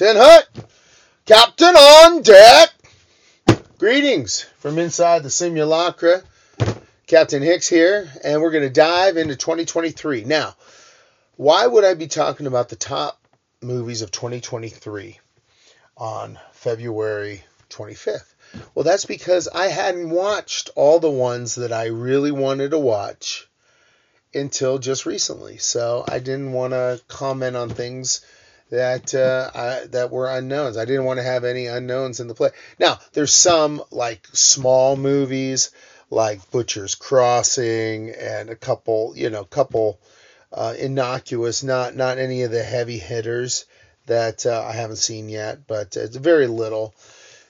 [0.00, 0.48] Ten Hut,
[1.26, 2.70] Captain on deck.
[3.76, 6.22] Greetings from inside the simulacra.
[7.06, 10.24] Captain Hicks here, and we're going to dive into 2023.
[10.24, 10.56] Now,
[11.36, 13.20] why would I be talking about the top
[13.60, 15.20] movies of 2023
[15.98, 18.32] on February 25th?
[18.74, 23.50] Well, that's because I hadn't watched all the ones that I really wanted to watch
[24.32, 25.58] until just recently.
[25.58, 28.22] So I didn't want to comment on things
[28.70, 30.76] that uh, I, that were unknowns.
[30.76, 32.50] I didn't want to have any unknowns in the play.
[32.78, 35.70] Now, there's some like small movies
[36.10, 40.00] like Butcher's Crossing and a couple, you know, couple
[40.52, 43.66] uh, innocuous, not not any of the heavy hitters
[44.06, 46.94] that uh, I haven't seen yet, but it's very little.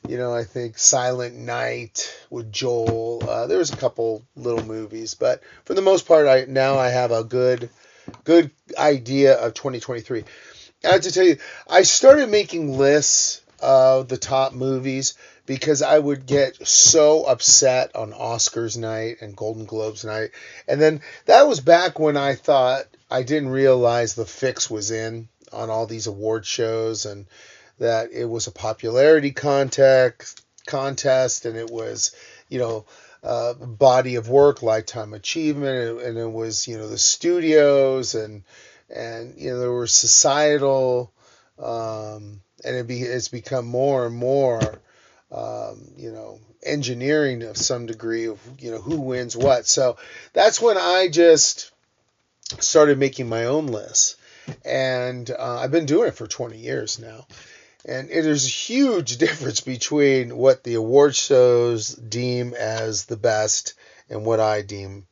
[0.09, 3.23] You know, I think Silent Night with Joel.
[3.27, 7.13] Uh, was a couple little movies, but for the most part, I now I have
[7.13, 7.69] a good
[8.25, 10.25] good idea of 2023.
[10.85, 11.37] I have to tell you,
[11.69, 15.15] I started making lists of the top movies
[15.47, 20.31] because I would get so upset on Oscars night and Golden Globes night.
[20.67, 25.29] And then that was back when I thought I didn't realize the fix was in
[25.53, 27.27] on all these award shows and
[27.79, 32.15] that it was a popularity contest contest and it was,
[32.49, 32.87] you know,
[33.23, 38.45] uh, body of work, lifetime achievement, and, and it was, you know, the studios and
[38.95, 41.13] and you know there were societal
[41.59, 44.81] um, and it be, it's become more and more
[45.33, 49.67] um, you know, engineering of some degree of, you know, who wins what.
[49.67, 49.97] So
[50.33, 51.71] that's when I just
[52.59, 54.17] started making my own list.
[54.65, 57.27] And uh, I've been doing it for 20 years now.
[57.85, 63.75] And it is a huge difference between what the award shows deem as the best
[64.09, 65.07] and what I deem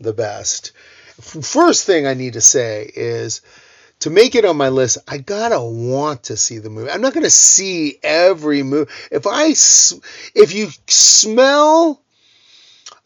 [0.00, 0.72] the best.
[1.20, 3.42] First thing I need to say is
[4.00, 6.90] to make it on my list, I gotta want to see the movie.
[6.90, 8.90] I'm not gonna see every movie.
[9.10, 9.48] If I,
[10.34, 12.00] if you smell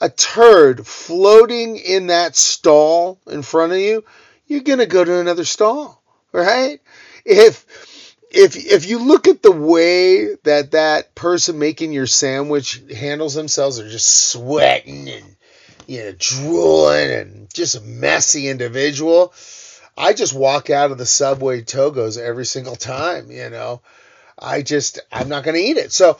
[0.00, 4.04] a turd floating in that stall in front of you,
[4.46, 6.02] you're gonna go to another stall,
[6.32, 6.80] right?
[7.24, 13.34] If if if you look at the way that that person making your sandwich handles
[13.34, 15.35] themselves, they're just sweating and
[15.86, 19.32] you know drooling and just a messy individual
[19.96, 23.80] I just walk out of the Subway Togos every single time, you know.
[24.38, 25.90] I just, I'm not going to eat it.
[25.92, 26.18] So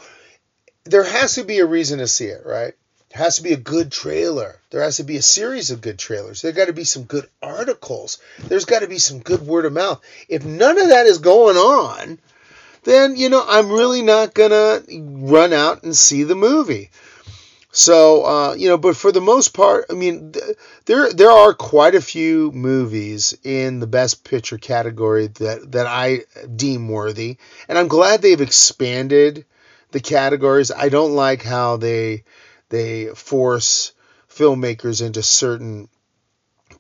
[0.84, 2.72] there has to be a reason to see it, right?
[3.10, 4.58] There has to be a good trailer.
[4.70, 6.40] There has to be a series of good trailers.
[6.40, 8.18] There got to be some good articles.
[8.38, 10.00] There's got to be some good word of mouth.
[10.28, 12.18] If none of that is going on,
[12.84, 16.90] then, you know, I'm really not going to run out and see the movie.
[17.72, 20.56] So uh, you know, but for the most part, I mean, th-
[20.86, 26.20] there there are quite a few movies in the Best Picture category that that I
[26.54, 27.36] deem worthy,
[27.68, 29.44] and I'm glad they've expanded
[29.90, 30.70] the categories.
[30.70, 32.24] I don't like how they
[32.70, 33.92] they force
[34.30, 35.88] filmmakers into certain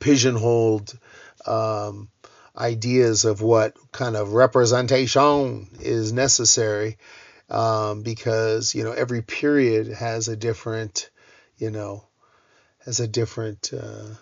[0.00, 0.98] pigeonholed
[1.46, 2.08] um,
[2.56, 6.96] ideas of what kind of representation is necessary
[7.50, 11.10] um, because you know every period has a different,
[11.58, 12.04] you know,
[12.84, 14.14] has a different, uh,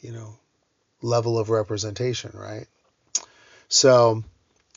[0.00, 0.36] you know,
[1.00, 2.66] level of representation, right?
[3.68, 4.24] So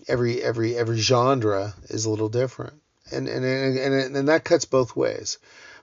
[0.08, 2.82] every every every genre is a little different,
[3.12, 5.38] and and and and, that cuts both ways.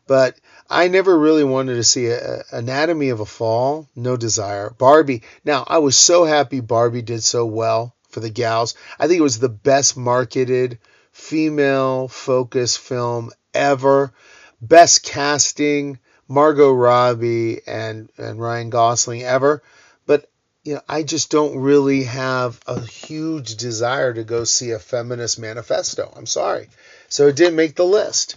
[0.07, 0.37] But
[0.69, 3.89] I never really wanted to see a, Anatomy of a Fall.
[3.95, 4.71] No desire.
[4.71, 5.23] Barbie.
[5.45, 8.75] Now I was so happy Barbie did so well for the gals.
[8.99, 10.79] I think it was the best marketed
[11.13, 14.13] female focused film ever.
[14.61, 19.63] Best casting, Margot Robbie and, and Ryan Gosling ever.
[20.07, 20.29] But
[20.65, 25.39] you know, I just don't really have a huge desire to go see a feminist
[25.39, 26.13] manifesto.
[26.17, 26.69] I'm sorry.
[27.09, 28.37] So it didn't make the list.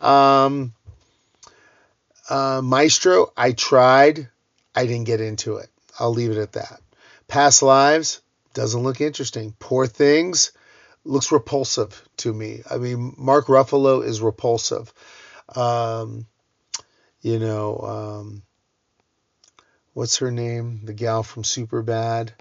[0.00, 0.72] Um,
[2.30, 4.28] uh, Maestro, I tried.
[4.74, 5.68] I didn't get into it.
[5.98, 6.80] I'll leave it at that.
[7.28, 8.20] Past Lives
[8.54, 9.54] doesn't look interesting.
[9.58, 10.52] Poor Things
[11.04, 12.62] looks repulsive to me.
[12.70, 14.92] I mean, Mark Ruffalo is repulsive.
[15.54, 16.26] Um,
[17.20, 18.42] you know, um,
[19.92, 20.80] what's her name?
[20.84, 22.32] The gal from Super Bad.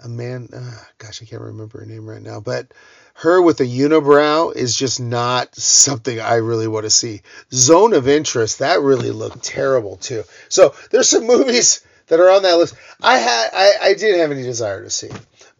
[0.00, 2.72] A man, uh, gosh, I can't remember her name right now, but
[3.14, 7.22] her with a unibrow is just not something I really want to see.
[7.52, 10.22] Zone of Interest, that really looked terrible too.
[10.48, 12.74] So there's some movies that are on that list.
[13.02, 15.10] I had, I, I didn't have any desire to see.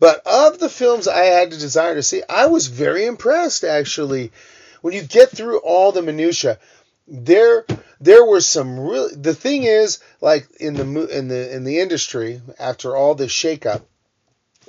[0.01, 4.33] But of the films I had a desire to see, I was very impressed actually.
[4.81, 6.59] When you get through all the minutia,
[7.09, 7.65] there
[8.01, 9.15] there were some really.
[9.15, 13.83] The thing is, like in the in the in the industry, after all this shakeup,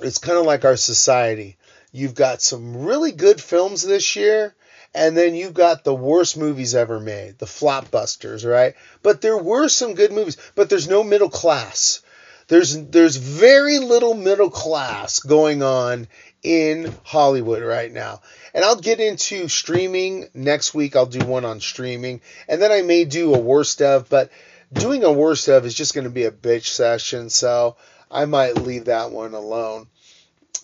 [0.00, 1.58] it's kind of like our society.
[1.92, 4.54] You've got some really good films this year,
[4.94, 8.74] and then you've got the worst movies ever made, the flopbusters, right?
[9.02, 12.02] But there were some good movies, but there's no middle class.
[12.48, 16.08] There's there's very little middle class going on
[16.42, 18.22] in Hollywood right now.
[18.52, 20.96] And I'll get into streaming next week.
[20.96, 24.30] I'll do one on streaming, and then I may do a worst of, but
[24.72, 27.76] doing a worst of is just going to be a bitch session, so
[28.10, 29.86] I might leave that one alone.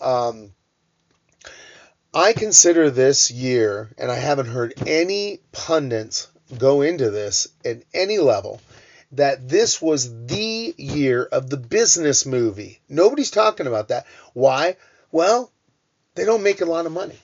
[0.01, 0.51] Um,
[2.13, 6.27] I consider this year, and I haven't heard any pundits
[6.57, 8.61] go into this at any level,
[9.11, 12.79] that this was the year of the business movie.
[12.89, 14.05] Nobody's talking about that.
[14.33, 14.77] Why?
[15.11, 15.51] Well,
[16.15, 17.17] they don't make a lot of money.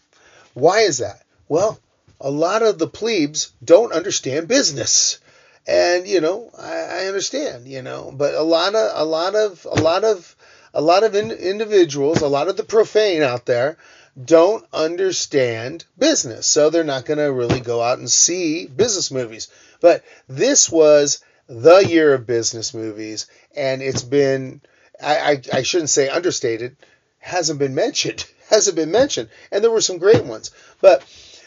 [0.53, 1.23] Why is that?
[1.47, 1.79] Well,
[2.21, 5.19] a lot of the plebes don't understand business.
[5.65, 9.65] And, you know, I, I understand, you know, but a lot of, a lot of,
[9.69, 10.35] a lot of,
[10.73, 13.77] a lot of in, individuals, a lot of the profane out there
[14.21, 16.45] don't understand business.
[16.45, 19.47] So they're not going to really go out and see business movies.
[19.81, 24.61] But this was the year of business movies, and it's been,
[25.01, 26.75] I, I, I shouldn't say understated,
[27.19, 28.25] hasn't been mentioned.
[28.49, 29.29] Hasn't been mentioned.
[29.51, 30.51] And there were some great ones.
[30.81, 31.03] But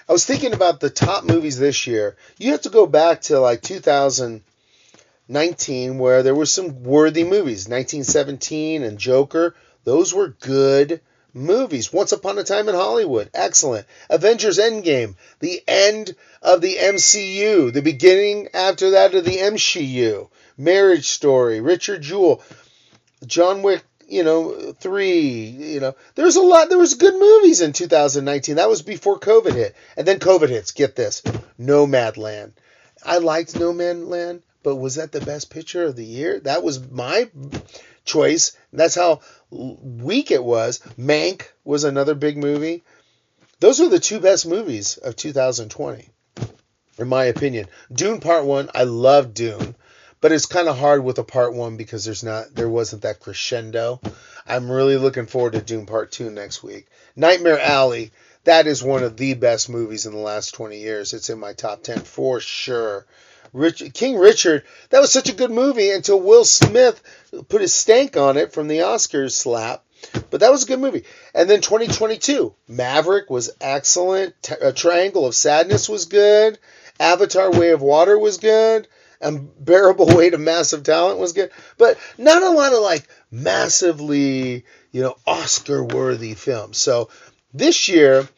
[0.09, 2.17] I was thinking about the top movies this year.
[2.39, 7.69] You have to go back to like 2019 where there were some worthy movies.
[7.69, 9.55] 1917 and Joker.
[9.85, 11.03] Those were good
[11.37, 11.93] movies.
[11.93, 13.87] Once Upon a Time in Hollywood, excellent.
[14.11, 20.29] Avengers Endgame, the end of the MCU, the beginning after that of the MCU.
[20.59, 22.43] Marriage Story, Richard Jewell,
[23.27, 25.94] John Wick, you know, 3, you know.
[26.15, 28.56] There was a lot there was good movies in 2019.
[28.56, 29.77] That was before COVID hit.
[29.97, 31.23] And then COVID hits, get this.
[31.61, 32.53] Nomadland.
[33.05, 36.41] I liked Nomadland, but was that the best picture of the year?
[36.41, 37.29] That was my
[38.06, 38.56] choice.
[38.73, 39.20] That's how
[39.50, 40.81] weak it was.
[40.99, 42.82] Mank was another big movie.
[43.61, 46.08] Those are the two best movies of 2020,
[46.99, 47.69] in my opinion.
[47.93, 49.75] Dune Part One, I love Dune,
[50.20, 53.20] but it's kind of hard with a Part One because there's not there wasn't that
[53.20, 54.00] crescendo.
[54.47, 56.87] I'm really looking forward to Dune Part Two next week.
[57.17, 58.12] Nightmare Alley,
[58.44, 61.14] that is one of the best movies in the last 20 years.
[61.14, 63.06] It's in my top 10 for sure.
[63.52, 67.02] Rich, King Richard, that was such a good movie until Will Smith
[67.48, 69.84] put his stank on it from the Oscars slap.
[70.31, 71.04] But that was a good movie.
[71.34, 74.34] And then 2022, Maverick was excellent.
[74.50, 76.58] a uh, Triangle of Sadness was good.
[77.00, 78.88] Avatar Way of Water was good.
[79.20, 81.50] Unbearable Weight of Massive Talent was good.
[81.78, 86.76] But not a lot of like massively, you know, Oscar worthy films.
[86.78, 87.08] So
[87.52, 88.28] this year,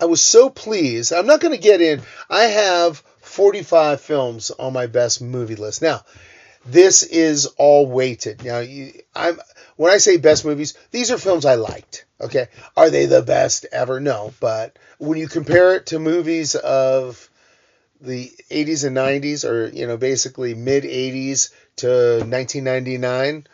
[0.00, 1.12] I was so pleased.
[1.12, 2.02] I'm not going to get in.
[2.28, 3.02] I have
[3.36, 5.82] 45 films on my best movie list.
[5.82, 6.06] Now,
[6.64, 8.42] this is all weighted.
[8.42, 9.38] Now, you, I'm
[9.76, 12.06] when I say best movies, these are films I liked.
[12.18, 12.48] Okay,
[12.78, 14.00] are they the best ever?
[14.00, 17.28] No, but when you compare it to movies of
[18.00, 23.46] the 80s and 90s, or you know, basically mid 80s to 1999.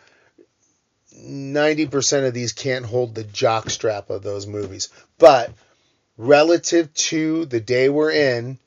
[1.15, 4.89] 90% of these can't hold the jock strap of those movies.
[5.19, 5.51] But
[6.17, 8.57] relative to the day we're in,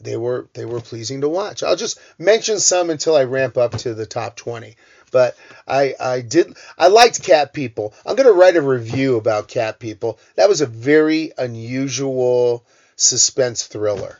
[0.00, 1.62] they were they were pleasing to watch.
[1.62, 4.76] I'll just mention some until I ramp up to the top 20.
[5.10, 7.94] But I I did I liked Cat People.
[8.04, 10.18] I'm going to write a review about Cat People.
[10.34, 12.64] That was a very unusual
[12.96, 14.18] suspense thriller.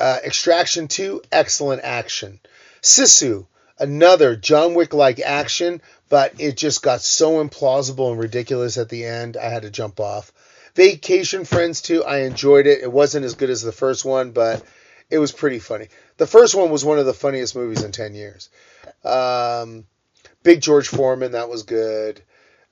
[0.00, 2.40] Uh, Extraction 2, excellent action.
[2.82, 3.46] Sisu,
[3.78, 9.04] another John Wick like action, but it just got so implausible and ridiculous at the
[9.04, 10.32] end, I had to jump off.
[10.74, 12.82] Vacation Friends 2, I enjoyed it.
[12.82, 14.64] It wasn't as good as the first one, but
[15.10, 15.88] it was pretty funny.
[16.16, 18.48] The first one was one of the funniest movies in 10 years.
[19.04, 19.84] Um,
[20.42, 22.22] Big George Foreman, that was good.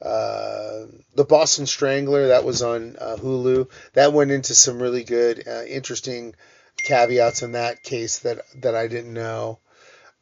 [0.00, 3.68] Uh, the Boston Strangler, that was on uh, Hulu.
[3.92, 6.34] That went into some really good, uh, interesting
[6.78, 9.58] caveats in that case that that I didn't know.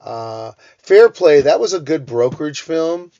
[0.01, 3.11] Uh, Fair Play, that was a good brokerage film.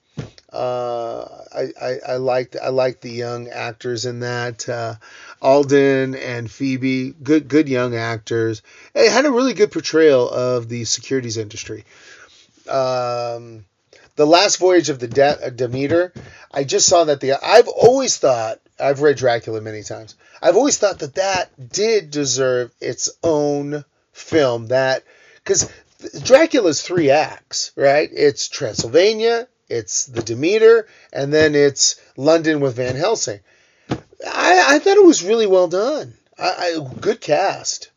[0.53, 4.69] Uh, I, I, I liked I liked the young actors in that.
[4.69, 4.95] Uh,
[5.43, 8.63] Alden and Phoebe, good good young actors.
[8.95, 11.85] It had a really good portrayal of the securities industry.
[12.69, 13.65] Um,
[14.17, 16.13] the last voyage of the De- Demeter.
[16.51, 17.35] I just saw that the.
[17.43, 20.17] I've always thought I've read Dracula many times.
[20.43, 24.69] I've always thought that that did deserve its own film.
[24.69, 25.05] That
[25.37, 25.71] because
[26.23, 28.09] Dracula's three acts, right?
[28.13, 33.41] It's Transylvania, it's the Demeter, and then it's London with Van Helsing.
[33.91, 36.15] I, I thought it was really well done.
[36.39, 37.91] I, I good cast.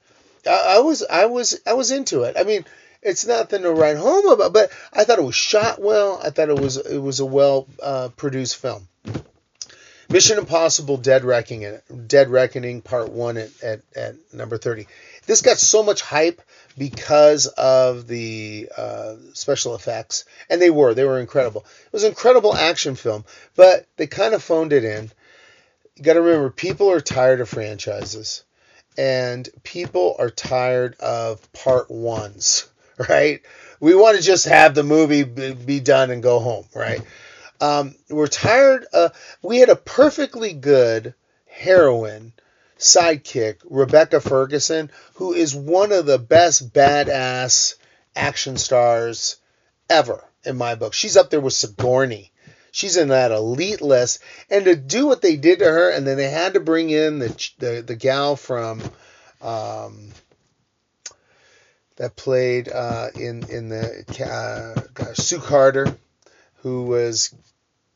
[0.46, 2.36] I, I, was I was I was into it.
[2.38, 2.66] I mean,
[3.02, 6.20] it's nothing to write home about, but I thought it was shot well.
[6.24, 8.88] I thought it was it was a well uh, produced film.
[10.10, 14.88] Mission Impossible: Dead Reckoning, Dead Reckoning Part One at, at, at number thirty.
[15.26, 16.42] This got so much hype
[16.78, 21.66] because of the uh, special effects, and they were they were incredible.
[21.86, 23.26] It was an incredible action film,
[23.56, 25.12] but they kind of phoned it in.
[25.96, 28.44] You got to remember, people are tired of franchises,
[28.98, 32.68] and people are tired of part ones,
[33.10, 33.42] right?
[33.80, 37.02] We want to just have the movie be done and go home, right?
[37.60, 38.86] Um, we're tired.
[38.92, 39.10] Uh,
[39.44, 41.14] we had a perfectly good
[41.48, 42.34] heroine
[42.82, 47.76] sidekick, Rebecca Ferguson, who is one of the best badass
[48.16, 49.38] action stars
[49.90, 50.94] ever in my book.
[50.94, 52.32] She's up there with Sigourney.
[52.72, 54.20] She's in that elite list,
[54.50, 57.20] and to do what they did to her, and then they had to bring in
[57.20, 58.82] the the, the gal from
[59.42, 60.10] um,
[61.98, 65.98] that played uh, in in the uh, gosh, Sue Carter,
[66.62, 67.36] who was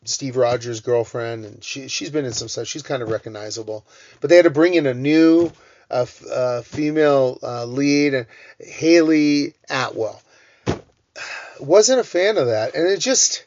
[0.05, 2.67] Steve Rogers' girlfriend, and she she's been in some stuff.
[2.67, 3.85] She's kind of recognizable,
[4.21, 5.51] but they had to bring in a new
[5.89, 8.27] uh, uh, female uh, lead, and
[8.59, 10.21] Hayley Atwell.
[11.59, 13.45] Wasn't a fan of that, and it just.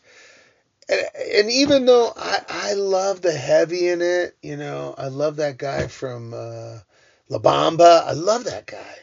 [0.90, 1.00] And,
[1.34, 5.58] and even though I, I love the heavy in it, you know, I love that
[5.58, 6.78] guy from uh,
[7.28, 8.04] La Bamba.
[8.06, 8.96] I love that guy.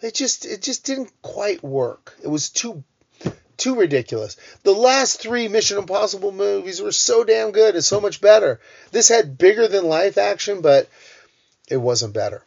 [0.00, 2.14] It just it just didn't quite work.
[2.22, 2.84] It was too
[3.56, 4.36] too ridiculous.
[4.62, 8.60] The last three Mission Impossible movies were so damn good and so much better.
[8.90, 10.88] This had bigger than life action, but
[11.68, 12.44] it wasn't better.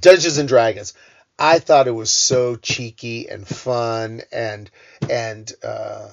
[0.00, 0.94] Dungeons and Dragons.
[1.38, 4.70] I thought it was so cheeky and fun and
[5.10, 6.08] and uh,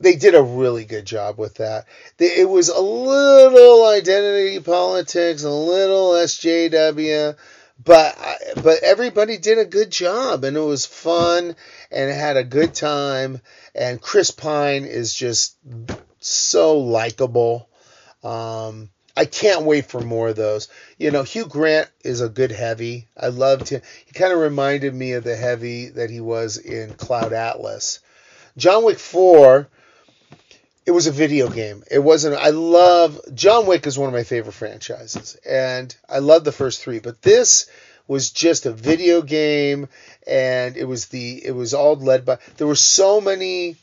[0.00, 1.86] they did a really good job with that.
[2.18, 7.36] It was a little identity politics, a little SJW,
[7.82, 8.16] but
[8.62, 11.54] but everybody did a good job and it was fun
[11.90, 13.40] and had a good time
[13.74, 15.56] and Chris Pine is just
[16.20, 17.68] so likable.
[18.24, 20.68] Um, I can't wait for more of those.
[20.96, 23.08] You know, Hugh Grant is a good heavy.
[23.16, 23.82] I loved him.
[24.06, 28.00] He kind of reminded me of the heavy that he was in Cloud Atlas.
[28.56, 29.68] John Wick 4
[30.88, 31.84] it was a video game.
[31.90, 32.36] It wasn't.
[32.36, 36.80] I love John Wick is one of my favorite franchises, and I love the first
[36.80, 36.98] three.
[36.98, 37.68] But this
[38.06, 39.88] was just a video game,
[40.26, 42.38] and it was the it was all led by.
[42.56, 43.76] There were so many,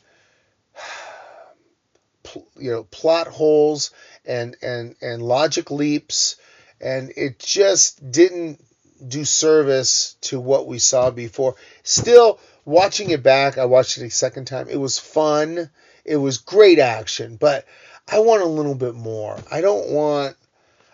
[2.58, 3.92] you know, plot holes
[4.24, 6.34] and and and logic leaps,
[6.80, 8.60] and it just didn't
[9.06, 11.54] do service to what we saw before.
[11.84, 14.68] Still, watching it back, I watched it a second time.
[14.68, 15.70] It was fun
[16.06, 17.66] it was great action, but
[18.08, 19.38] I want a little bit more.
[19.50, 20.36] I don't want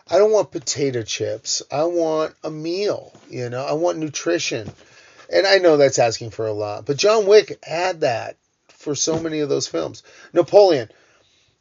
[0.09, 1.63] I don't want potato chips.
[1.71, 3.65] I want a meal, you know.
[3.65, 4.71] I want nutrition.
[5.33, 8.37] And I know that's asking for a lot, but John Wick had that
[8.69, 10.03] for so many of those films.
[10.33, 10.91] Napoleon.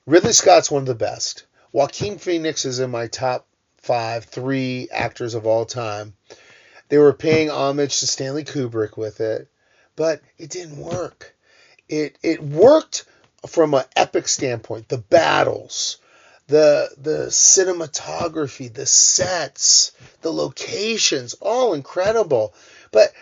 [0.05, 1.45] Ridley Scott's one of the best.
[1.71, 6.13] Joaquin Phoenix is in my top five, three actors of all time.
[6.89, 9.47] They were paying homage to Stanley Kubrick with it,
[9.95, 11.33] but it didn't work.
[11.87, 13.05] It it worked
[13.47, 15.97] from an epic standpoint, the battles,
[16.47, 22.53] the the cinematography, the sets, the locations, all incredible.
[22.91, 23.13] But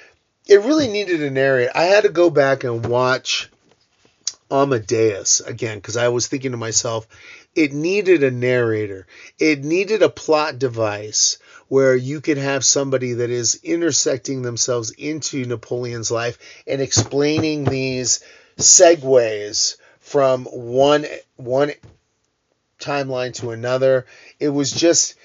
[0.48, 1.72] it really needed a narrator.
[1.76, 3.50] I had to go back and watch
[4.52, 7.08] Amadeus again because I was thinking to myself,
[7.56, 9.06] it needed a narrator.
[9.38, 15.46] It needed a plot device where you could have somebody that is intersecting themselves into
[15.46, 18.22] Napoleon's life and explaining these
[18.58, 19.76] segues
[20.10, 21.72] from one one
[22.80, 24.06] timeline to another.
[24.40, 25.16] It was just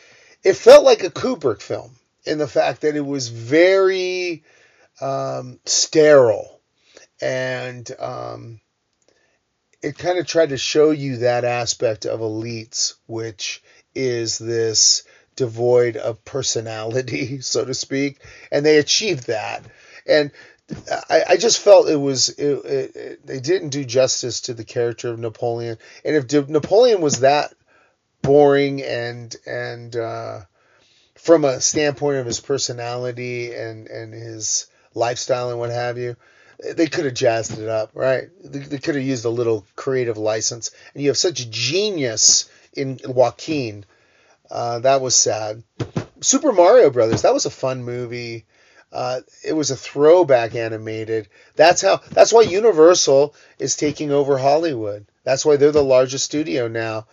[0.43, 1.93] it felt like a Kubrick film
[2.25, 4.45] in the fact that it was very
[5.00, 6.61] um, sterile
[7.23, 8.61] and um,
[9.83, 13.62] it kind of tried to show you that aspect of elites, which
[13.95, 15.05] is this
[15.37, 18.21] devoid of personality, so to speak,
[18.53, 19.62] and they achieved that.
[20.07, 20.31] And
[21.11, 24.64] I, I just felt it was it, it, it, they didn't do justice to the
[24.64, 27.54] character of Napoleon, and if Napoleon was that
[28.23, 30.40] boring and and uh,
[31.16, 36.16] from a standpoint of his personality and and his lifestyle and what have you,
[36.75, 38.28] they could have jazzed it up, right?
[38.42, 42.99] They, they could have used a little creative license, and you have such genius in
[43.04, 43.85] Joaquin.
[44.50, 45.62] Uh, that was sad.
[46.21, 47.23] Super Mario Brothers.
[47.23, 48.47] That was a fun movie.
[48.95, 51.29] Uh, it was a throwback animated.
[51.57, 52.01] That's how.
[52.11, 55.07] That's why Universal is taking over Hollywood.
[55.25, 57.07] That's why they're the largest studio now.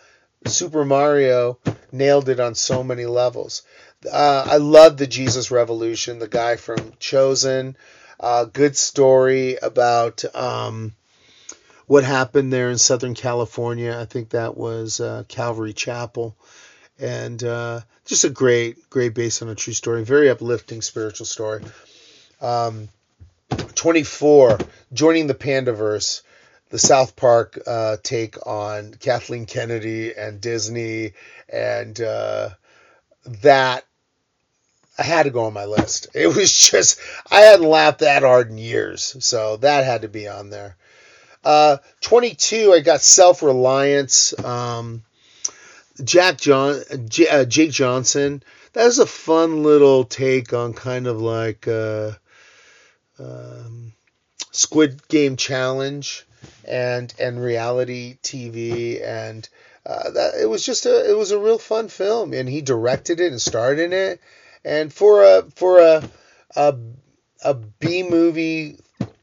[0.46, 1.58] Super Mario
[1.90, 3.62] nailed it on so many levels.
[4.10, 6.20] Uh, I love the Jesus Revolution.
[6.20, 7.76] The guy from Chosen.
[8.20, 10.92] Uh, good story about um,
[11.86, 13.98] what happened there in Southern California.
[13.98, 16.36] I think that was uh, Calvary Chapel
[17.02, 21.62] and uh, just a great, great based on a true story, very uplifting spiritual story.
[22.40, 22.88] Um,
[23.74, 24.58] 24,
[24.92, 26.22] joining the Panderverse,
[26.70, 31.12] the South Park uh, take on Kathleen Kennedy and Disney,
[31.48, 32.50] and uh,
[33.42, 33.84] that
[34.96, 36.06] I had to go on my list.
[36.14, 40.28] It was just I hadn't laughed that hard in years, so that had to be
[40.28, 40.76] on there.
[41.44, 44.38] Uh, 22, I got Self Reliance.
[44.44, 45.02] Um,
[46.02, 48.42] Jack John, J, uh, Jake Johnson.
[48.72, 52.12] That was a fun little take on kind of like uh,
[53.18, 53.92] um,
[54.50, 56.26] Squid Game challenge
[56.64, 59.48] and and reality TV and
[59.84, 63.20] uh, that it was just a it was a real fun film and he directed
[63.20, 64.20] it and starred in it
[64.64, 66.02] and for a for a
[66.56, 66.76] a,
[67.44, 68.78] a B movie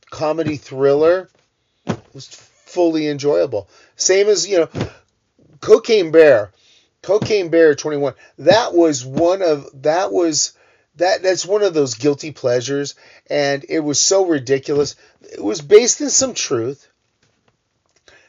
[0.09, 1.29] comedy thriller
[2.13, 4.69] was fully enjoyable same as you know
[5.59, 6.51] Cocaine Bear
[7.01, 10.53] Cocaine Bear 21 that was one of that was
[10.99, 12.95] that that's one of those guilty pleasures
[13.29, 14.95] and it was so ridiculous.
[15.21, 16.87] It was based in some truth.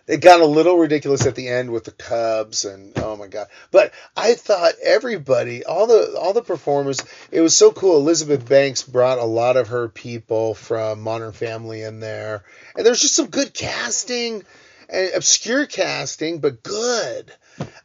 [0.06, 3.46] It got a little ridiculous at the end with the Cubs and oh my god.
[3.70, 7.00] But I thought everybody, all the all the performers,
[7.30, 7.96] it was so cool.
[7.96, 12.42] Elizabeth Banks brought a lot of her people from Modern Family in there,
[12.74, 14.44] and there's just some good casting,
[14.92, 17.32] obscure casting, but good.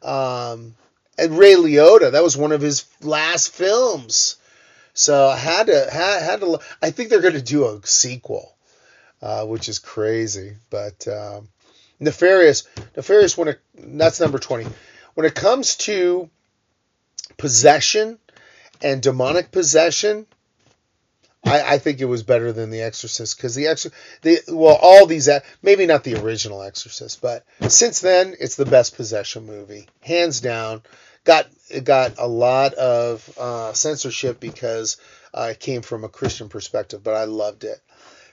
[0.02, 0.74] Um,
[1.18, 4.36] and Ray Liotta, that was one of his last films,
[4.94, 6.58] so I had to had, had to.
[6.82, 8.54] I think they're going to do a sequel,
[9.22, 11.06] uh, which is crazy, but.
[11.08, 11.48] Um,
[11.98, 14.66] Nefarious, nefarious when it that's number twenty.
[15.14, 16.28] When it comes to
[17.38, 18.18] possession
[18.82, 20.26] and demonic possession,
[21.46, 25.06] I, I think it was better than The Exorcist because the Exorcist, the well, all
[25.06, 25.28] these
[25.62, 30.82] maybe not the original Exorcist, but since then it's the best possession movie, hands down.
[31.24, 34.96] Got it got a lot of uh, censorship because
[35.34, 37.80] uh, it came from a Christian perspective, but I loved it.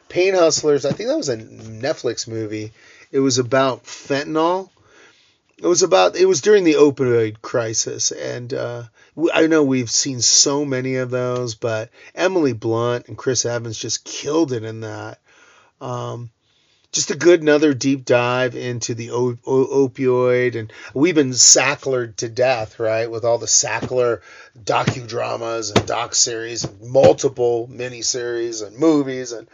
[0.10, 2.72] Pain Hustlers, I think that was a Netflix movie,
[3.12, 4.70] it was about fentanyl.
[5.63, 8.84] It was about it was during the opioid crisis, and uh,
[9.34, 14.04] I know we've seen so many of those, but Emily Blunt and Chris Evans just
[14.04, 15.21] killed it in that.
[15.80, 16.32] Um,
[16.91, 22.78] just a good another deep dive into the opioid and we've been sacklered to death
[22.78, 24.21] right with all the sackler
[24.62, 29.47] docudramas and doc series and multiple miniseries and movies and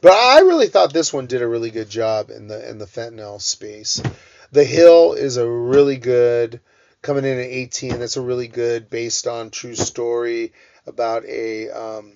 [0.00, 2.86] but I really thought this one did a really good job in the in the
[2.86, 4.02] fentanyl space.
[4.52, 6.60] The Hill is a really good
[7.02, 7.98] coming in at 18.
[7.98, 10.52] That's a really good based on true story
[10.86, 12.12] about a um,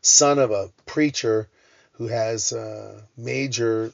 [0.00, 1.48] son of a preacher
[1.92, 3.92] who has uh, major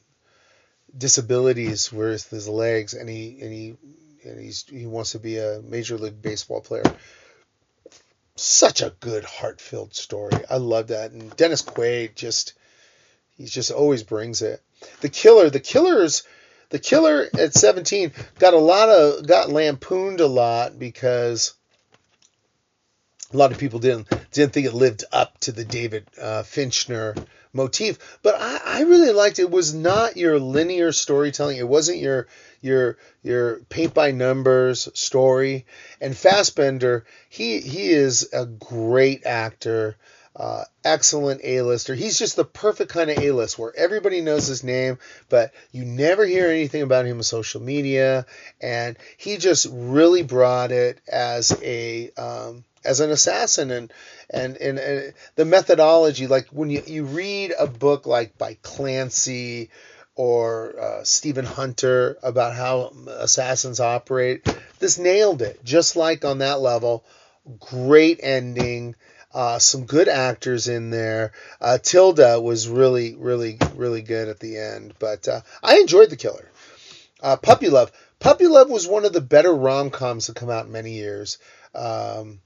[0.97, 3.75] disabilities with his legs, and he and he
[4.23, 6.83] and he's he wants to be a major league baseball player
[8.39, 10.37] such a good heart-filled story.
[10.49, 11.11] I love that.
[11.11, 12.53] And Dennis Quaid just
[13.35, 14.61] he just always brings it.
[15.01, 16.23] The killer, the killers,
[16.69, 21.53] the killer at 17 got a lot of got lampooned a lot because
[23.33, 27.15] a lot of people didn't didn't think it lived up to the David uh, Fincher
[27.53, 28.19] motif.
[28.21, 29.43] But I, I really liked it.
[29.43, 29.51] it.
[29.51, 31.57] Was not your linear storytelling.
[31.57, 32.27] It wasn't your
[32.61, 35.65] your your paint by numbers story.
[35.99, 39.97] And Fassbender, he he is a great actor.
[40.37, 41.95] Uh, excellent A-lister.
[41.95, 46.25] He's just the perfect kind of A-list where everybody knows his name, but you never
[46.25, 48.27] hear anything about him on social media.
[48.61, 53.91] And he just really brought it as a um, as an assassin and,
[54.29, 56.27] and and, and the methodology.
[56.27, 59.71] Like when you you read a book like by Clancy
[60.13, 64.47] or uh, Stephen Hunter about how assassins operate.
[64.79, 67.03] This nailed it, just like on that level.
[67.59, 68.95] Great ending.
[69.33, 71.31] Uh, some good actors in there.
[71.59, 76.15] Uh, Tilda was really, really, really good at the end, but uh, I enjoyed The
[76.15, 76.49] Killer.
[77.21, 77.91] Uh, Puppy Love.
[78.19, 81.37] Puppy Love was one of the better rom coms to come out in many years.
[81.75, 82.39] Um,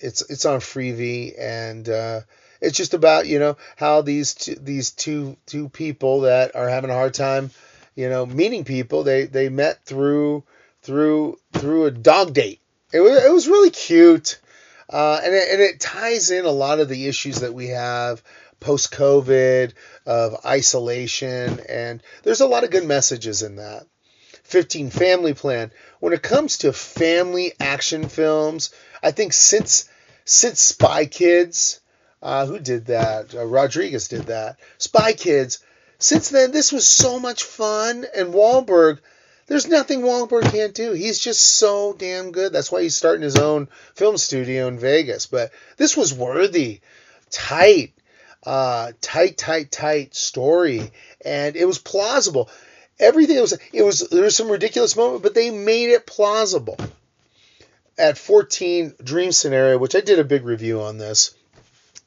[0.00, 2.20] it's it's on Freevee and uh,
[2.60, 6.90] it's just about you know how these two, these two two people that are having
[6.90, 7.50] a hard time,
[7.94, 9.02] you know, meeting people.
[9.02, 10.44] They they met through
[10.82, 12.60] through through a dog date.
[12.92, 14.38] It was it was really cute,
[14.90, 18.22] uh, and it, and it ties in a lot of the issues that we have
[18.60, 19.72] post COVID
[20.06, 23.86] of isolation, and there's a lot of good messages in that.
[24.44, 25.70] 15 Family Plan.
[26.00, 28.70] When it comes to family action films,
[29.02, 29.88] I think since
[30.24, 31.80] since Spy Kids
[32.22, 33.34] uh, who did that?
[33.34, 34.58] Uh, Rodriguez did that.
[34.78, 35.60] Spy Kids.
[35.98, 38.98] Since then, this was so much fun, and Wahlberg,
[39.48, 40.92] There's nothing Wahlberg can't do.
[40.92, 42.52] He's just so damn good.
[42.52, 45.24] That's why he's starting his own film studio in Vegas.
[45.24, 46.80] But this was worthy,
[47.30, 47.94] tight,
[48.44, 50.92] uh, tight, tight, tight story,
[51.24, 52.50] and it was plausible.
[53.00, 56.76] Everything was it was there was some ridiculous moment, but they made it plausible.
[57.96, 61.34] At 14 Dream Scenario, which I did a big review on this,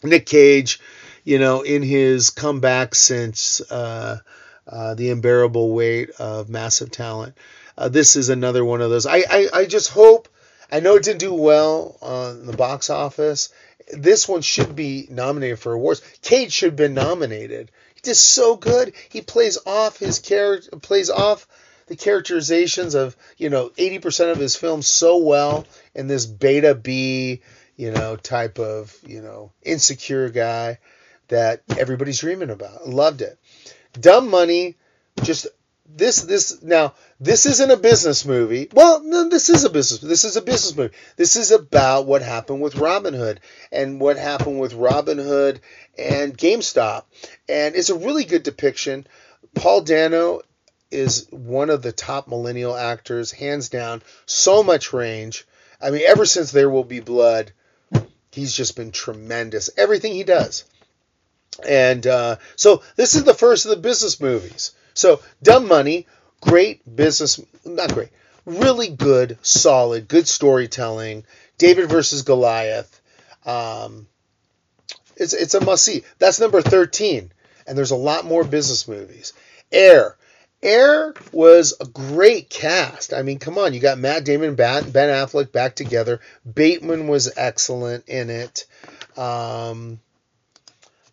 [0.04, 0.80] Nick Cage,
[1.26, 3.62] you know, in his comeback since.
[3.62, 4.20] Uh,
[4.68, 7.36] uh, the unbearable weight of massive talent.
[7.78, 9.06] Uh, this is another one of those.
[9.06, 10.28] I, I, I just hope.
[10.72, 13.50] I know it didn't do well on the box office.
[13.92, 16.02] This one should be nominated for awards.
[16.22, 17.72] Cage should have been nominated.
[17.96, 18.94] He did so good.
[19.10, 21.48] He plays off his character, plays off
[21.88, 27.42] the characterizations of you know 80% of his films so well in this beta B
[27.76, 30.78] you know type of you know insecure guy
[31.30, 32.88] that everybody's dreaming about.
[32.88, 33.40] Loved it.
[34.00, 34.76] Dumb Money,
[35.24, 35.48] just
[35.94, 38.70] this this now this isn't a business movie.
[38.74, 40.02] Well, no, this is a business.
[40.02, 40.96] This is a business movie.
[41.18, 43.40] This is about what happened with Robinhood
[43.72, 45.60] and what happened with Robinhood
[45.98, 47.04] and GameStop,
[47.50, 49.06] and it's a really good depiction.
[49.54, 50.42] Paul Dano
[50.92, 54.02] is one of the top millennial actors, hands down.
[54.26, 55.46] So much range.
[55.82, 57.52] I mean, ever since There Will Be Blood,
[58.32, 59.70] he's just been tremendous.
[59.78, 60.66] Everything he does.
[61.68, 64.72] And uh, so this is the first of the business movies.
[64.94, 66.08] So Dumb Money,
[66.42, 68.10] great business, not great,
[68.46, 71.26] really good, solid, good storytelling.
[71.58, 73.02] David versus Goliath.
[73.46, 74.08] Um,
[75.16, 76.04] it's it's a must see.
[76.18, 77.32] That's number thirteen,
[77.68, 79.34] and there's a lot more business movies.
[79.72, 80.18] Air.
[80.64, 83.14] Air was a great cast.
[83.14, 86.20] I mean, come on, you got Matt Damon, Bat, Ben Affleck back together.
[86.52, 88.66] Bateman was excellent in it.
[89.18, 90.00] Um,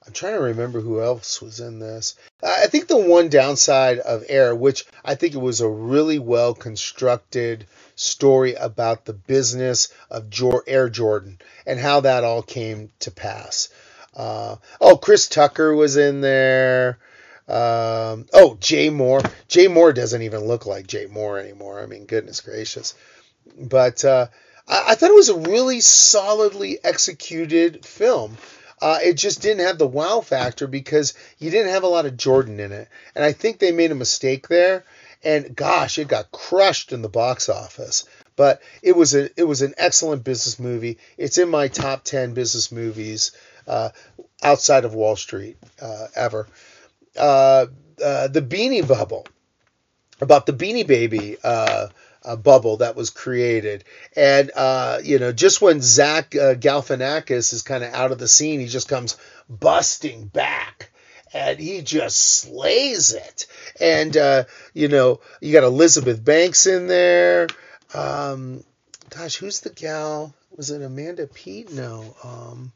[0.09, 2.17] I'm trying to remember who else was in this.
[2.43, 6.55] I think the one downside of Air, which I think it was a really well
[6.55, 10.33] constructed story about the business of
[10.67, 13.69] Air Jordan and how that all came to pass.
[14.17, 16.99] Uh, oh, Chris Tucker was in there.
[17.47, 19.31] Um, oh, Jay Mohr.
[19.47, 21.83] Jay Mohr doesn't even look like Jay Mohr anymore.
[21.83, 22.95] I mean, goodness gracious.
[23.61, 24.29] But uh,
[24.67, 28.39] I, I thought it was a really solidly executed film.
[28.81, 32.17] Uh, it just didn't have the wow factor because you didn't have a lot of
[32.17, 32.89] Jordan in it.
[33.15, 34.85] And I think they made a mistake there.
[35.25, 38.09] And gosh, it got crushed in the box office.
[38.37, 40.99] But it was a it was an excellent business movie.
[41.17, 43.33] It's in my top ten business movies
[43.67, 43.91] uh,
[44.43, 46.47] outside of Wall Street uh, ever.
[47.19, 47.67] Uh,
[48.05, 49.27] uh, the Beanie Bubble
[50.21, 51.37] about the Beanie Baby
[52.25, 53.85] uh, bubble that was created.
[54.17, 58.29] And, uh, you know, just when Zach uh, Galifianakis is kind of out of the
[58.29, 59.17] scene, he just comes
[59.49, 60.91] busting back.
[61.35, 63.47] And he just slays it.
[63.79, 67.49] And, uh, you know, you got Elizabeth Banks in there.
[67.93, 68.65] Um,
[69.11, 70.35] gosh, who's the gal?
[70.57, 71.71] Was it Amanda Peet?
[71.71, 72.17] No.
[72.25, 72.73] Um,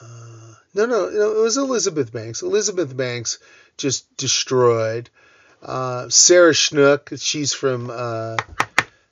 [0.00, 2.42] uh, no, no, no, it was Elizabeth Banks.
[2.42, 3.38] Elizabeth Banks
[3.76, 5.10] just destroyed.
[5.62, 8.36] Uh, Sarah Snook, she's from uh,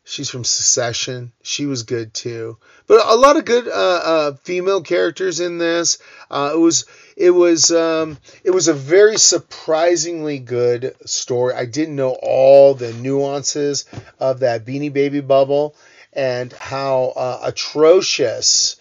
[0.03, 1.33] she's from Succession.
[1.43, 2.59] She was good too.
[2.89, 5.99] But a lot of good uh, uh female characters in this.
[6.29, 6.87] Uh, it was
[7.17, 11.55] it was um, it was a very surprisingly good story.
[11.55, 13.85] I didn't know all the nuances
[14.19, 15.77] of that Beanie Baby bubble
[16.13, 18.77] and how uh, atrocious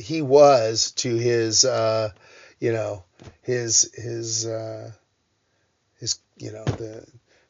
[0.00, 3.04] he was to his you know
[3.42, 4.46] his his
[6.40, 7.06] you know the,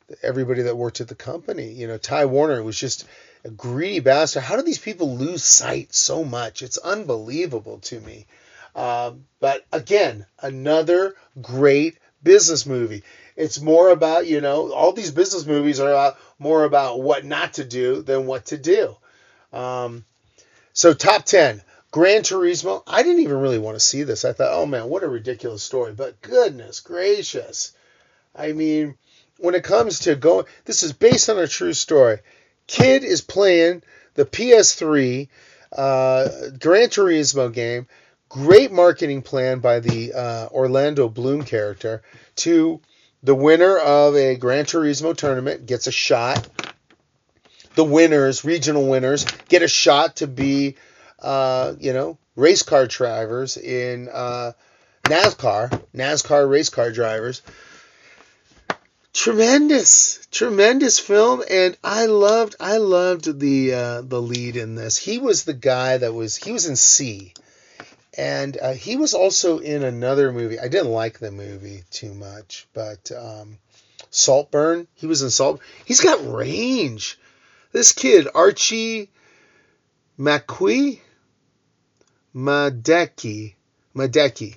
[0.09, 1.73] the, everybody that worked at the company.
[1.73, 3.07] You know, Ty Warner was just
[3.45, 4.43] a greedy bastard.
[4.43, 6.63] How do these people lose sight so much?
[6.63, 8.27] It's unbelievable to me.
[8.75, 13.03] Uh, but again, another great business movie.
[13.37, 17.55] It's more about you know all these business movies are about, more about what not
[17.55, 18.97] to do than what to do.
[19.53, 20.05] Um,
[20.73, 21.63] so top ten.
[21.93, 22.85] Gran Turismo.
[22.87, 24.25] I didn't even really want to see this.
[24.25, 25.93] I thought, oh man, what a ridiculous story.
[25.93, 27.73] But goodness gracious,
[28.35, 28.97] I mean,
[29.39, 32.19] when it comes to going, this is based on a true story.
[32.67, 33.83] Kid is playing
[34.15, 35.29] the PS3
[35.73, 37.87] uh, Gran Turismo game.
[38.29, 42.03] Great marketing plan by the uh, Orlando Bloom character
[42.37, 42.81] to
[43.23, 46.47] the winner of a Gran Turismo tournament gets a shot.
[47.75, 50.77] The winners, regional winners, get a shot to be,
[51.21, 54.53] uh, you know, race car drivers in uh,
[55.05, 57.43] NASCAR, NASCAR race car drivers
[59.13, 65.19] tremendous tremendous film and i loved i loved the uh, the lead in this he
[65.19, 67.35] was the guy that was he was in See
[68.17, 72.69] and uh, he was also in another movie i didn't like the movie too much
[72.73, 73.59] but um,
[74.11, 74.89] Saltburn.
[74.95, 75.61] He was in Salt.
[75.85, 77.19] He's got range.
[77.73, 79.09] This kid, Archie
[80.19, 81.01] McQuee,
[82.35, 83.55] Madekwe,
[83.95, 84.57] Madekwe,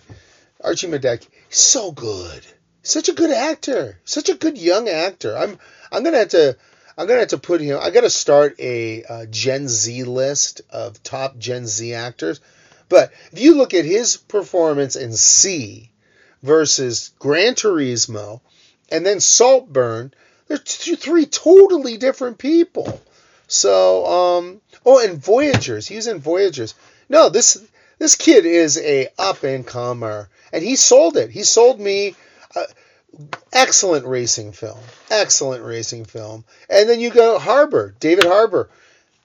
[0.61, 1.27] Archie Madekwe.
[1.49, 2.43] So good.
[2.83, 3.97] Such a good actor.
[4.03, 5.37] Such a good young actor.
[5.37, 5.57] I'm
[5.91, 6.57] I'm gonna have to
[6.97, 7.79] I'm gonna have to put him.
[7.81, 12.41] I gotta start a, a Gen Z list of top Gen Z actors.
[12.89, 15.89] But if you look at his performance in See
[16.43, 18.41] versus Gran Turismo
[18.91, 20.13] and then Saltburn,
[20.47, 23.01] they're two, three totally different people.
[23.47, 25.87] So, um, oh, and Voyagers.
[25.87, 26.75] He was in Voyagers.
[27.07, 27.63] No, this
[27.97, 31.29] this kid is a up and comer, and he sold it.
[31.29, 32.15] He sold me.
[33.52, 34.80] Excellent racing film.
[35.10, 36.43] Excellent racing film.
[36.69, 38.69] And then you go Harbour, David Harbour.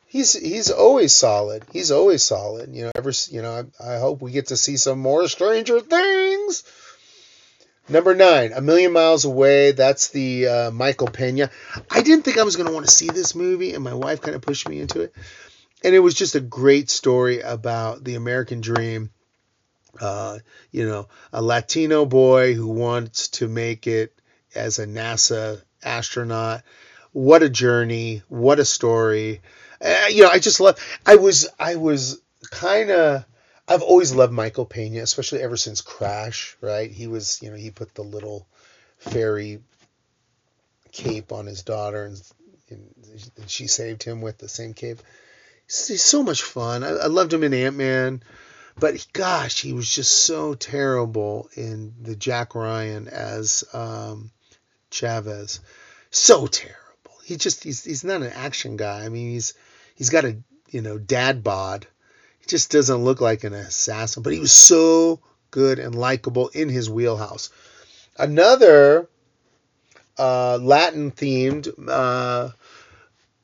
[0.07, 1.65] He's he's always solid.
[1.73, 2.75] He's always solid.
[2.75, 5.81] You know, ever you know, I, I hope we get to see some more Stranger
[5.81, 6.65] Things.
[7.91, 9.73] Number nine, A Million Miles Away.
[9.73, 11.51] That's the uh, Michael Pena.
[11.91, 14.21] I didn't think I was going to want to see this movie, and my wife
[14.21, 15.15] kind of pushed me into it.
[15.83, 19.11] And it was just a great story about the American dream.
[20.01, 20.39] Uh,
[20.71, 24.19] you know, a Latino boy who wants to make it
[24.55, 26.63] as a NASA astronaut.
[27.13, 28.23] What a journey!
[28.29, 29.41] What a story!
[29.81, 30.79] Uh, you know, I just love.
[31.07, 33.25] I was, I was kind of
[33.69, 36.91] I've always loved Michael Pena, especially ever since Crash, right?
[36.91, 38.47] He was, you know, he put the little
[38.97, 39.61] fairy
[40.91, 42.23] cape on his daughter and,
[42.71, 45.01] and she saved him with the same cape.
[45.67, 46.83] He's, so much fun.
[46.83, 48.23] I, I loved him in Ant Man,
[48.81, 54.31] but gosh, he was just so terrible in the Jack Ryan as um,
[54.91, 55.61] Chavez.
[56.11, 56.79] So terrible.
[57.25, 59.05] He just he's he's not an action guy.
[59.05, 59.55] I mean, he's
[59.95, 60.39] he's got a
[60.71, 61.87] you know dad bod
[62.41, 66.69] He just doesn't look like an assassin, but he was so good and likable in
[66.69, 67.51] his wheelhouse.
[68.19, 69.09] Another
[70.19, 72.51] uh, Latin themed uh,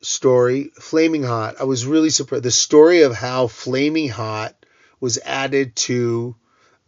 [0.01, 1.57] story, Flaming Hot.
[1.61, 2.45] I was really surprised.
[2.45, 4.55] The story of how Flaming Hot
[5.05, 6.35] was added to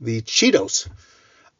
[0.00, 0.88] the Cheetos.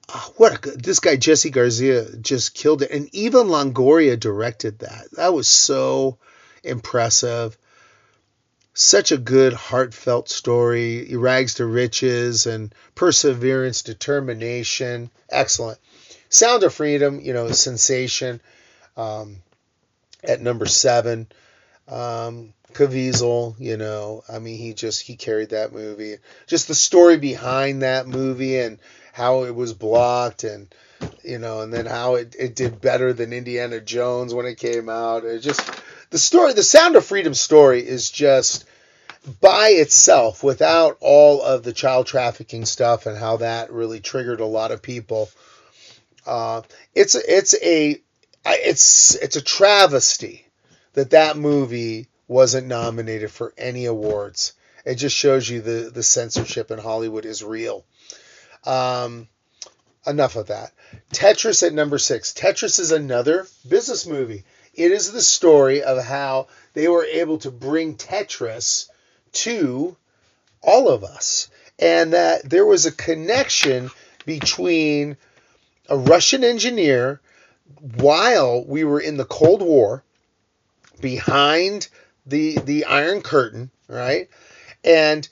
[0.09, 5.09] Oh, what a this guy Jesse Garcia just killed it, and Eva Longoria directed that.
[5.13, 6.19] That was so
[6.65, 7.59] impressive
[8.73, 11.15] such a good, heartfelt story.
[11.17, 15.11] rags to riches and perseverance, determination.
[15.31, 15.79] Excellent.
[16.29, 18.41] Sound of Freedom, you know, sensation
[18.97, 19.37] um,
[20.23, 21.27] at number seven.
[21.89, 26.17] Um, Caviezel, you know, I mean, he just he carried that movie.
[26.47, 28.79] Just the story behind that movie and
[29.13, 30.73] how it was blocked and
[31.23, 34.89] you know, and then how it, it did better than Indiana Jones when it came
[34.89, 35.25] out.
[35.25, 35.61] It just
[36.11, 38.65] the story, the Sound of Freedom story is just
[39.41, 44.47] by itself, without all of the child trafficking stuff and how that really triggered a
[44.47, 45.29] lot of people.
[46.25, 46.63] Uh,
[46.95, 48.01] it's it's a
[48.45, 50.47] it's it's a travesty
[50.93, 54.53] that that movie wasn't nominated for any awards.
[54.85, 57.85] It just shows you the the censorship in Hollywood is real.
[58.65, 59.29] Um,
[60.07, 60.73] enough of that.
[61.13, 62.33] Tetris at number six.
[62.33, 64.45] Tetris is another business movie.
[64.75, 68.89] It is the story of how they were able to bring Tetris
[69.33, 69.97] to
[70.63, 73.91] all of us, and that there was a connection
[74.25, 75.17] between
[75.89, 77.21] a Russian engineer
[77.81, 80.05] while we were in the Cold War
[81.01, 81.89] behind
[82.27, 84.29] the the Iron Curtain, right?
[84.85, 85.29] And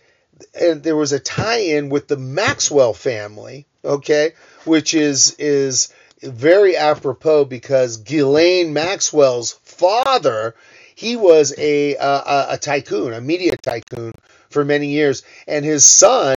[0.59, 4.33] and there was a tie-in with the Maxwell family, okay,
[4.65, 10.55] which is is very apropos because Ghislaine Maxwell's father,
[10.95, 14.13] he was a, a, a tycoon, a media tycoon
[14.49, 16.35] for many years, and his son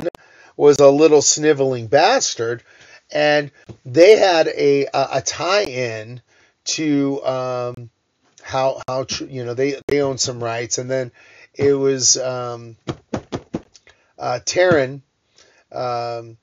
[0.58, 2.63] was a little sniveling bastard,
[3.12, 3.52] and
[3.86, 6.22] they had a a, a tie-in
[6.65, 7.89] to um,
[8.45, 11.12] how how you know they they owned some rights, and then
[11.55, 12.77] it was um,
[14.19, 15.01] uh, Taron
[15.71, 16.38] um,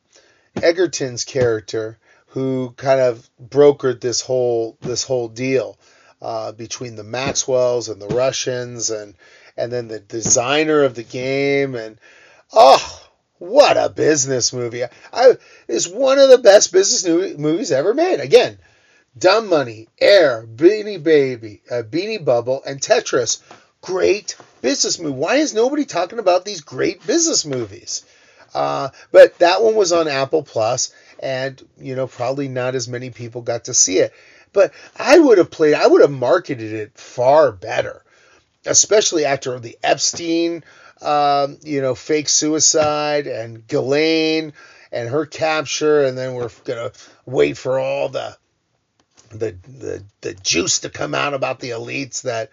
[0.57, 5.79] Egerton's character who kind of brokered this whole this whole deal
[6.21, 9.15] uh, between the Maxwells and the Russians, and
[9.57, 11.99] and then the designer of the game, and
[12.53, 14.83] oh, what a business movie!
[15.13, 15.37] I
[15.69, 18.19] is one of the best business movies ever made.
[18.19, 18.59] Again,
[19.17, 23.41] Dumb Money, Air, Beanie Baby, uh, Beanie Bubble, and Tetris.
[23.83, 25.15] Great business movie.
[25.15, 28.05] Why is nobody talking about these great business movies?
[28.55, 33.11] Uh, but that one was on Apple Plus, and you know probably not as many
[33.11, 34.13] people got to see it.
[34.53, 38.05] But I would have played, I would have marketed it far better,
[38.67, 40.65] especially after the Epstein,
[41.01, 44.53] um, you know, fake suicide and Ghislaine
[44.91, 46.93] and her capture, and then we're gonna
[47.27, 48.37] wait for all the
[49.39, 52.51] the the the juice to come out about the elites that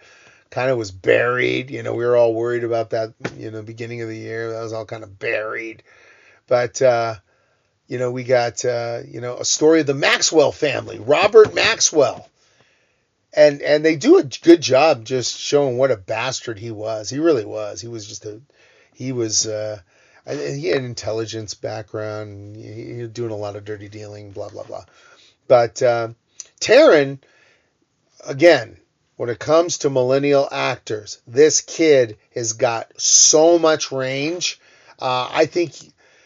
[0.50, 1.70] kind of was buried.
[1.70, 3.14] You know, we were all worried about that.
[3.36, 5.82] You know, beginning of the year that was all kind of buried,
[6.46, 6.82] but.
[6.82, 7.16] uh
[7.88, 12.28] you know, we got uh, you know a story of the Maxwell family, Robert Maxwell,
[13.34, 17.10] and and they do a good job just showing what a bastard he was.
[17.10, 17.80] He really was.
[17.80, 18.40] He was just a
[18.94, 19.80] he was uh,
[20.24, 22.56] he had an intelligence background.
[22.56, 24.84] He, he was doing a lot of dirty dealing, blah blah blah.
[25.48, 26.10] But uh,
[26.60, 27.18] Taron,
[28.26, 28.76] again,
[29.16, 34.58] when it comes to millennial actors, this kid has got so much range.
[34.98, 35.74] Uh, I think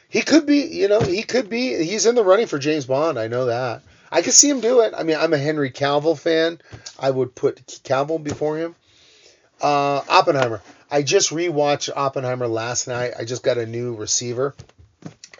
[0.08, 1.82] he could be, you know, he could be.
[1.84, 3.18] He's in the running for James Bond.
[3.18, 3.82] I know that.
[4.12, 4.94] I could see him do it.
[4.96, 6.60] I mean, I'm a Henry Cavill fan.
[6.98, 8.76] I would put Cavill before him.
[9.60, 10.62] Uh, Oppenheimer.
[10.88, 13.14] I just rewatched Oppenheimer last night.
[13.18, 14.54] I just got a new receiver,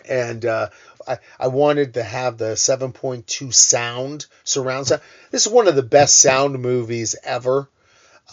[0.08, 0.70] and uh,
[1.06, 5.02] I I wanted to have the 7.2 sound surround sound.
[5.30, 7.68] This is one of the best sound movies ever.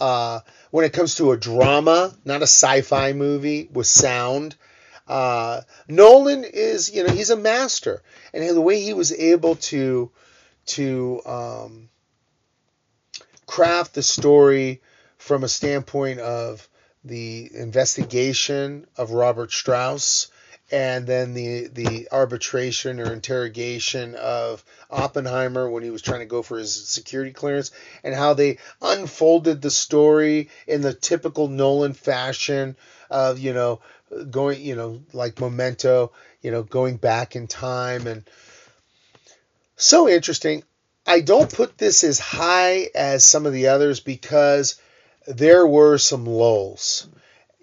[0.00, 4.56] Uh, when it comes to a drama, not a sci-fi movie with sound,
[5.06, 10.10] uh, Nolan is, you know, he's a master, and the way he was able to
[10.64, 11.88] to um,
[13.46, 14.80] craft the story
[15.18, 16.68] from a standpoint of
[17.04, 20.28] the investigation of Robert Strauss
[20.72, 26.42] and then the the arbitration or interrogation of Oppenheimer when he was trying to go
[26.42, 27.70] for his security clearance
[28.02, 32.76] and how they unfolded the story in the typical Nolan fashion
[33.10, 33.80] of you know
[34.30, 38.24] going, you know, like Memento, you know, going back in time and
[39.76, 40.62] so interesting.
[41.06, 44.80] I don't put this as high as some of the others because
[45.26, 47.08] there were some lulls.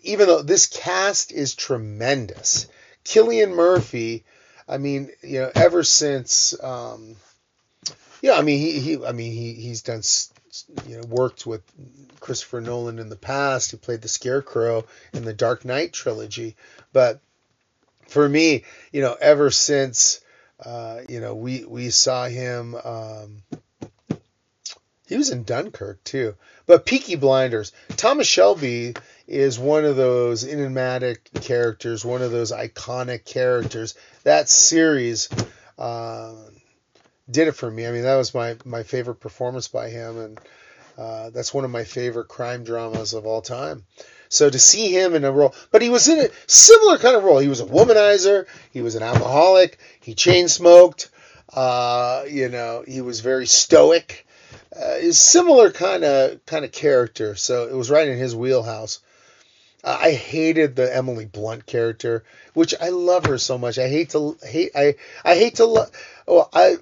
[0.01, 2.67] Even though this cast is tremendous,
[3.09, 4.23] Cillian Murphy,
[4.67, 7.15] I mean, you know, ever since, um,
[8.21, 10.03] yeah, I mean, he, he I mean, he, he's done
[10.87, 11.63] you know worked with
[12.19, 13.71] Christopher Nolan in the past.
[13.71, 16.55] He played the Scarecrow in the Dark Knight trilogy.
[16.93, 17.19] But
[18.07, 20.21] for me, you know, ever since
[20.63, 22.75] uh, you know we we saw him.
[22.75, 23.43] Um,
[25.09, 26.35] he was in Dunkirk too.
[26.67, 28.93] But Peaky Blinders, Thomas Shelby
[29.27, 33.95] is one of those enigmatic characters, one of those iconic characters.
[34.23, 35.27] That series
[35.79, 36.35] uh,
[37.29, 37.87] did it for me.
[37.87, 40.39] I mean, that was my my favorite performance by him, and
[40.95, 43.85] uh, that's one of my favorite crime dramas of all time.
[44.29, 47.23] So to see him in a role, but he was in a similar kind of
[47.23, 47.39] role.
[47.39, 48.45] He was a womanizer.
[48.71, 49.79] He was an alcoholic.
[50.01, 51.09] He chain smoked.
[51.51, 54.27] Uh, you know, he was very stoic.
[54.75, 57.35] Uh, similar kind of kind of character.
[57.35, 58.99] So it was right in his wheelhouse.
[59.83, 63.79] Uh, I hated the Emily Blunt character, which I love her so much.
[63.79, 64.71] I hate to hate.
[64.75, 65.65] I I hate to.
[65.65, 65.87] Lo-
[66.27, 66.77] oh, I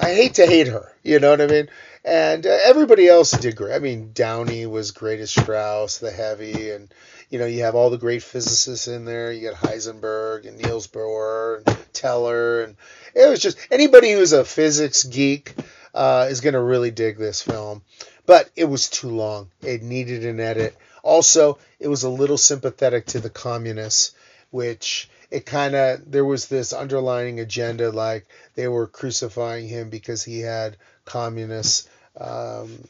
[0.00, 0.92] I hate to hate her.
[1.02, 1.68] You know what I mean?
[2.04, 3.74] And uh, everybody else did great.
[3.74, 6.92] I mean, Downey was great as Strauss, the heavy, and
[7.30, 9.30] you know you have all the great physicists in there.
[9.30, 12.76] You got Heisenberg and Niels Bohr and Teller, and
[13.14, 15.54] it was just anybody who's a physics geek
[15.94, 17.82] uh, is going to really dig this film.
[18.26, 19.50] But it was too long.
[19.62, 20.76] It needed an edit.
[21.02, 24.14] Also, it was a little sympathetic to the communists,
[24.50, 30.22] which it kind of there was this underlining agenda like they were crucifying him because
[30.22, 30.76] he had
[31.06, 31.88] communist
[32.20, 32.86] um,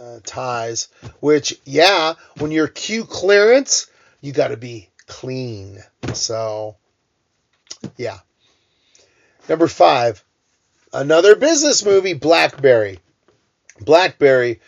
[0.00, 0.88] uh, ties
[1.20, 3.88] which yeah when you're q clearance
[4.22, 5.82] you got to be clean
[6.14, 6.76] so
[7.96, 8.18] yeah
[9.48, 10.24] number five
[10.92, 12.98] another business movie blackberry.
[13.80, 14.60] Blackberry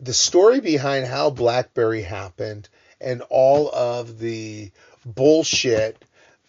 [0.00, 2.68] the story behind how blackberry happened
[3.00, 4.70] and all of the
[5.04, 6.02] bullshit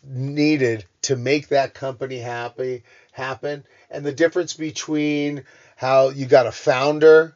[0.03, 5.43] needed to make that company happy happen and the difference between
[5.75, 7.35] how you got a founder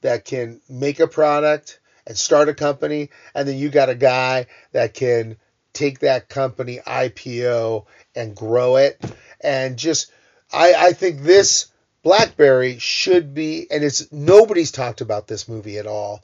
[0.00, 4.46] that can make a product and start a company and then you got a guy
[4.72, 5.36] that can
[5.72, 7.84] take that company IPO
[8.14, 9.00] and grow it
[9.40, 10.12] and just
[10.52, 11.66] I I think this
[12.02, 16.22] Blackberry should be and it's nobody's talked about this movie at all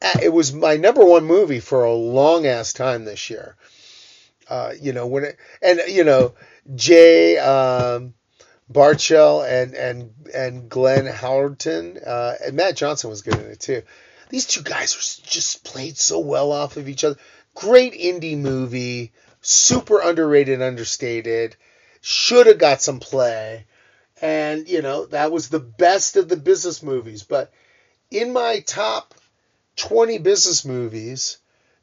[0.00, 3.56] uh, it was my number one movie for a long ass time this year.
[4.48, 6.34] Uh, you know when it, and you know
[6.74, 8.14] Jay um,
[8.72, 13.82] Baruchel and and and Glenn Howerton uh, and Matt Johnson was good in it too.
[14.30, 17.16] These two guys were just played so well off of each other.
[17.54, 21.56] Great indie movie, super underrated, understated.
[22.00, 23.66] Should have got some play,
[24.20, 27.22] and you know that was the best of the business movies.
[27.22, 27.52] But
[28.10, 29.14] in my top
[29.76, 31.38] 20 business movies,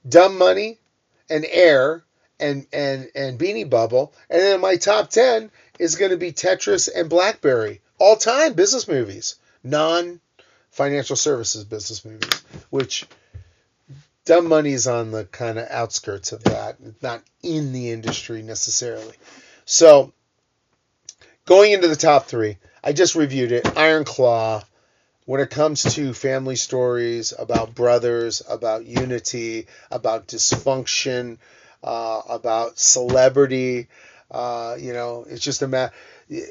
[0.07, 0.79] Dumb Money
[1.29, 2.03] and Air
[2.39, 6.89] and and and Beanie Bubble, and then my top 10 is going to be Tetris
[6.93, 10.19] and Blackberry all time business movies, non
[10.71, 13.05] financial services business movies, which
[14.25, 19.15] Dumb Money is on the kind of outskirts of that, not in the industry necessarily.
[19.65, 20.13] So,
[21.45, 23.77] going into the top three, I just reviewed it.
[23.77, 24.63] Iron Claw.
[25.25, 31.39] When it comes to family stories about brothers, about unity, about dysfunction,
[31.83, 33.87] uh, about celebrity,
[34.29, 35.93] uh, you know, it's just a matter.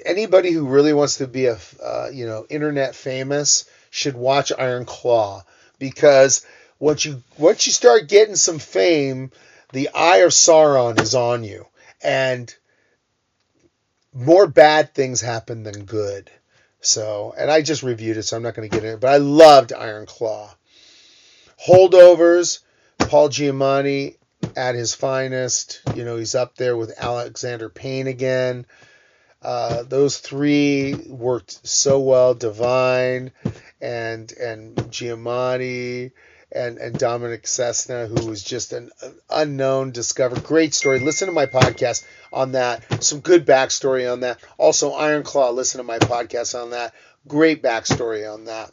[0.04, 4.86] Anybody who really wants to be a, uh, you know, internet famous should watch Iron
[4.86, 5.44] Claw
[5.78, 6.44] because
[6.80, 9.30] once you once you start getting some fame,
[9.72, 11.66] the eye of Sauron is on you,
[12.02, 12.52] and
[14.14, 16.30] more bad things happen than good.
[16.80, 19.10] So, and I just reviewed it, so I'm not going to get in it, but
[19.10, 20.54] I loved Iron Claw.
[21.66, 22.60] Holdovers,
[22.98, 24.16] Paul Giamatti
[24.56, 25.80] at his finest.
[25.94, 28.66] You know, he's up there with Alexander Payne again.
[29.42, 32.34] Uh, those three worked so well.
[32.34, 33.30] Da'Vine
[33.80, 36.12] and and Giamatti
[36.54, 38.90] and, and Dominic Cessna, who was just an
[39.28, 40.40] unknown discover.
[40.40, 41.00] Great story.
[41.00, 43.02] Listen to my podcast on that.
[43.02, 44.38] Some good backstory on that.
[44.56, 45.50] Also, Iron Claw.
[45.50, 46.94] Listen to my podcast on that.
[47.26, 48.70] Great backstory on that.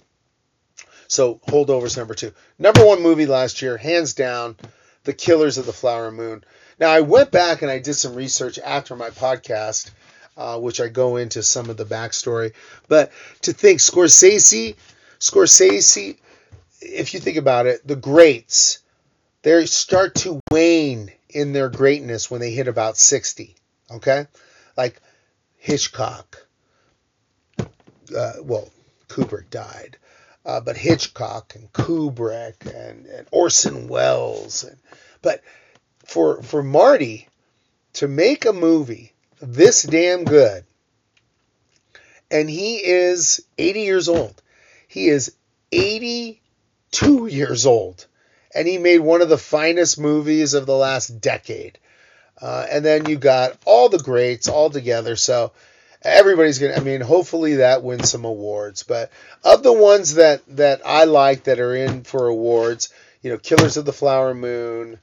[1.08, 2.34] So, holdovers number two.
[2.58, 4.56] Number one movie last year, hands down,
[5.04, 6.44] The Killers of the Flower Moon.
[6.80, 9.92] Now, I went back and I did some research after my podcast,
[10.38, 12.54] uh, which I go into some of the backstory.
[12.88, 13.12] But
[13.42, 14.76] to think Scorsese,
[15.20, 16.18] Scorsese
[16.82, 18.80] if you think about it, the greats,
[19.44, 23.56] they start to wane in their greatness when they hit about 60.
[23.92, 24.28] Okay?
[24.76, 25.02] Like
[25.58, 26.46] Hitchcock.
[27.60, 28.70] Uh, well,
[29.08, 29.98] Kubrick died.
[30.46, 34.64] Uh, but Hitchcock and Kubrick and, and Orson Welles.
[34.64, 34.78] And,
[35.22, 35.44] but
[36.04, 37.28] for, for Marty
[37.94, 40.64] to make a movie this damn good,
[42.32, 44.42] and he is 80 years old.
[44.88, 45.36] He is
[45.72, 46.41] 80
[46.92, 48.06] two years old,
[48.54, 51.78] and he made one of the finest movies of the last decade.
[52.42, 55.16] Uh, and then you got all the greats all together.
[55.16, 55.52] So
[56.02, 56.76] everybody's gonna.
[56.76, 58.84] I mean, hopefully that wins some awards.
[58.84, 59.12] But
[59.44, 62.90] of the ones that that I like that are in for awards,
[63.22, 65.00] you know, Killers of the Flower Moon,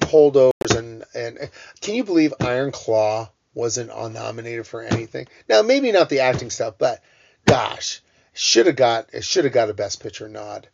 [0.00, 5.26] Holdovers, and and can you believe Iron Claw wasn't nominated for anything?
[5.48, 7.02] Now maybe not the acting stuff, but
[7.44, 8.00] gosh,
[8.32, 10.68] should have got it should have got a Best Picture nod.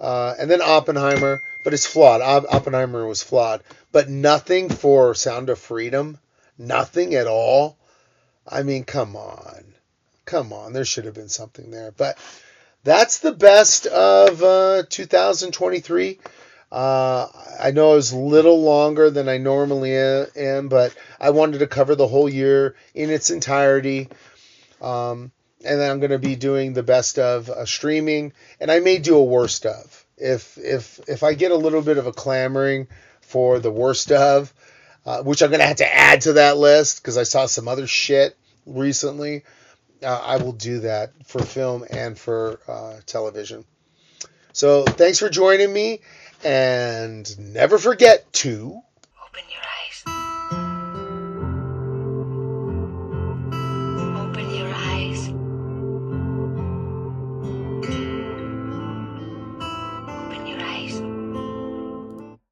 [0.00, 2.22] Uh, and then Oppenheimer, but it's flawed.
[2.22, 6.18] Oppenheimer was flawed, but nothing for Sound of Freedom,
[6.56, 7.76] nothing at all.
[8.48, 9.74] I mean, come on,
[10.24, 10.72] come on.
[10.72, 12.16] There should have been something there, but
[12.82, 16.18] that's the best of uh, 2023.
[16.72, 17.26] Uh,
[17.60, 21.66] I know it was a little longer than I normally am, but I wanted to
[21.66, 24.08] cover the whole year in its entirety.
[24.80, 25.32] Um,
[25.64, 28.98] and then I'm going to be doing the best of uh, streaming, and I may
[28.98, 30.06] do a worst of.
[30.16, 32.88] If if if I get a little bit of a clamoring
[33.20, 34.52] for the worst of,
[35.06, 37.68] uh, which I'm going to have to add to that list because I saw some
[37.68, 38.36] other shit
[38.66, 39.44] recently,
[40.02, 43.64] uh, I will do that for film and for uh, television.
[44.52, 46.00] So thanks for joining me,
[46.44, 48.80] and never forget to
[49.26, 49.69] open your